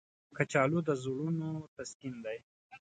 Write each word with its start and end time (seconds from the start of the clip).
کچالو 0.35 0.79
د 0.87 0.89
زړونو 1.03 1.49
تسکین 1.75 2.15
دی 2.25 2.37